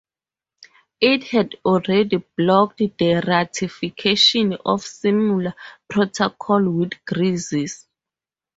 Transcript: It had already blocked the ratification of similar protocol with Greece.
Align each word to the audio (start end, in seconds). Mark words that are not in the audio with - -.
It 0.99 1.25
had 1.25 1.57
already 1.63 2.23
blocked 2.35 2.79
the 2.79 3.23
ratification 3.27 4.57
of 4.65 4.81
similar 4.81 5.53
protocol 5.87 6.67
with 6.71 6.93
Greece. 7.05 7.85